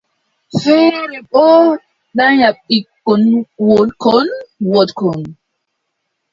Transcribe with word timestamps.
Feere 0.61 1.17
boo 1.31 1.61
danya 2.17 2.49
ɓikkon 2.67 3.23
wooɗkon, 3.67 4.27
wooɗkon. 4.69 5.19